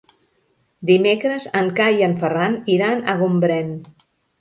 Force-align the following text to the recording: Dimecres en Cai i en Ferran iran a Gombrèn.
Dimecres 0.91 1.47
en 1.61 1.71
Cai 1.81 2.01
i 2.01 2.09
en 2.09 2.19
Ferran 2.25 2.59
iran 2.79 3.09
a 3.15 3.19
Gombrèn. 3.25 3.75